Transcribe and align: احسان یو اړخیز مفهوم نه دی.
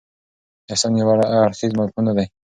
احسان 0.71 0.93
یو 0.99 1.09
اړخیز 1.43 1.71
مفهوم 1.79 2.03
نه 2.07 2.13
دی. 2.17 2.25